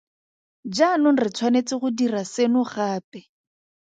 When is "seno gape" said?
2.33-3.19